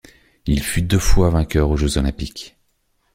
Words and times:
Il 0.47 0.63
fut 0.63 0.81
deux 0.81 0.97
fois 0.97 1.29
vainqueur 1.29 1.69
aux 1.69 1.77
Jeux 1.77 1.99
olympiques. 1.99 2.57